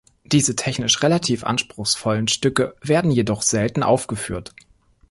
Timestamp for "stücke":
2.27-2.73